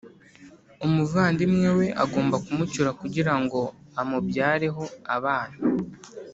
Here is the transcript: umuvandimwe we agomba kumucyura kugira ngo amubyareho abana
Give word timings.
umuvandimwe 0.85 1.69
we 1.79 1.87
agomba 2.03 2.35
kumucyura 2.45 2.89
kugira 3.01 3.33
ngo 3.41 3.59
amubyareho 4.01 4.83
abana 5.15 5.55